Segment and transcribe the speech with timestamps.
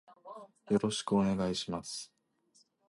[0.71, 2.11] よろしくお願いします。